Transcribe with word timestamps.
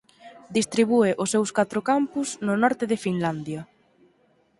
Distribúe 0.57 1.11
os 1.23 1.31
seus 1.33 1.49
catro 1.57 1.79
campus 1.89 2.27
no 2.45 2.53
norte 2.63 2.83
de 2.91 3.01
Finlandia. 3.05 3.61